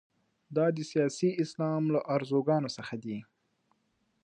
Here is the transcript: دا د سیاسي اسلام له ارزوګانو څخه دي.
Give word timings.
دا 0.55 0.65
د 0.75 0.77
سیاسي 0.91 1.29
اسلام 1.43 1.83
له 1.93 1.99
ارزوګانو 2.15 2.69
څخه 2.77 2.93
دي. 3.03 3.17